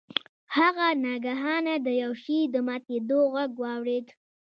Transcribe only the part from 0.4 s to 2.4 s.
هغه ناگهانه د یو شي